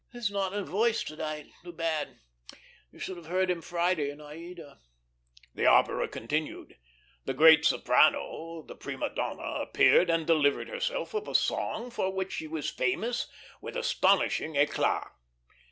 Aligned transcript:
"He's 0.11 0.31
not 0.31 0.51
in 0.53 0.65
voice 0.65 1.03
to 1.03 1.15
night. 1.15 1.51
Too 1.63 1.71
bad. 1.71 2.19
You 2.91 2.97
should 2.97 3.17
have 3.17 3.27
heard 3.27 3.51
him 3.51 3.61
Friday 3.61 4.09
in 4.09 4.19
'Aida.'" 4.19 4.79
The 5.53 5.67
opera 5.67 6.07
continued. 6.07 6.79
The 7.25 7.35
great 7.35 7.65
soprano, 7.65 8.63
the 8.67 8.73
prima 8.75 9.13
donna, 9.13 9.61
appeared 9.61 10.09
and 10.09 10.25
delivered 10.25 10.69
herself 10.69 11.13
of 11.13 11.27
a 11.27 11.35
song 11.35 11.91
for 11.91 12.11
which 12.11 12.31
she 12.33 12.47
was 12.47 12.67
famous 12.67 13.27
with 13.61 13.77
astonishing 13.77 14.55
eclat. 14.55 15.07